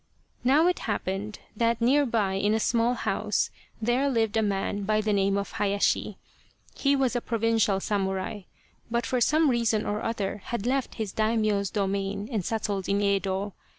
[0.43, 4.99] Now it happened that near by in a small house there lived a man by
[4.99, 6.17] the name of Hayashi.
[6.73, 8.41] He was a provincial samurai,
[8.89, 13.53] but for some reason or other had left his Daimio's domain and settled in Yedo.